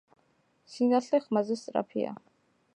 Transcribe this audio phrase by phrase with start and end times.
[0.75, 2.19] სინათლე ხმაზე სწაფია